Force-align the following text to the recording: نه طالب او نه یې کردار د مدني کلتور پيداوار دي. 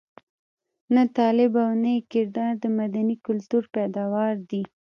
نه 0.93 1.03
طالب 1.17 1.51
او 1.63 1.71
نه 1.83 1.89
یې 1.95 2.01
کردار 2.13 2.53
د 2.63 2.65
مدني 2.79 3.15
کلتور 3.25 3.63
پيداوار 3.75 4.33
دي. 4.49 4.63